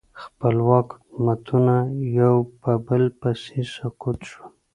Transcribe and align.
خپلواک 0.23 0.87
حکومتونه 0.97 1.75
یو 2.19 2.35
په 2.61 2.71
بل 2.87 3.03
پسې 3.19 3.59
سقوط 3.75 4.19
شول. 4.29 4.49